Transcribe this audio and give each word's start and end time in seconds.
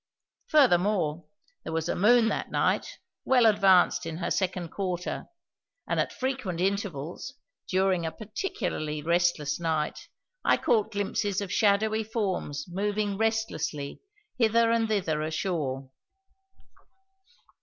Furthermore, 0.47 1.27
there 1.63 1.71
was 1.73 1.87
a 1.87 1.93
moon, 1.95 2.27
that 2.29 2.49
night, 2.49 2.97
well 3.23 3.45
advanced 3.45 4.07
in 4.07 4.17
her 4.17 4.31
second 4.31 4.69
quarter, 4.69 5.27
and 5.87 5.99
at 5.99 6.11
frequent 6.11 6.59
intervals 6.59 7.35
during 7.67 8.03
a 8.03 8.11
particularly 8.11 9.03
restless 9.03 9.59
night 9.59 10.07
I 10.43 10.57
caught 10.57 10.91
glimpses 10.91 11.39
of 11.39 11.53
shadowy 11.53 12.03
forms 12.03 12.65
moving 12.67 13.15
restlessly 13.15 14.01
hither 14.39 14.71
and 14.71 14.87
thither 14.87 15.21
ashore. 15.21 15.91